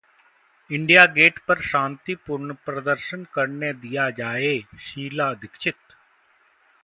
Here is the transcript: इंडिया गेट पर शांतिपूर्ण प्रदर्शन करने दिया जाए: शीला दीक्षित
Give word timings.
इंडिया 0.69 1.05
गेट 1.07 1.37
पर 1.47 1.59
शांतिपूर्ण 1.61 2.53
प्रदर्शन 2.65 3.23
करने 3.33 3.71
दिया 3.75 4.09
जाए: 4.11 4.57
शीला 4.79 5.33
दीक्षित 5.35 5.93